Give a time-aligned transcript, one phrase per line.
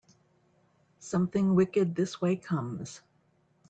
[0.97, 3.01] Something wicked this way comes